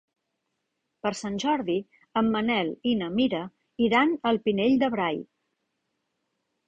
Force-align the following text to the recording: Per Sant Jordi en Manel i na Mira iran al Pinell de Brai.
Per 1.05 1.11
Sant 1.17 1.35
Jordi 1.43 1.75
en 2.21 2.31
Manel 2.37 2.71
i 2.93 2.95
na 3.03 3.11
Mira 3.19 3.43
iran 3.89 4.17
al 4.31 4.41
Pinell 4.49 4.83
de 4.85 4.91
Brai. 4.97 5.21